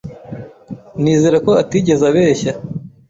[1.01, 2.53] Nizera ko atigeze abeshya.